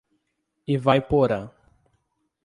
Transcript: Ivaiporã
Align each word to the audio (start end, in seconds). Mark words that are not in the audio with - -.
Ivaiporã 0.75 1.53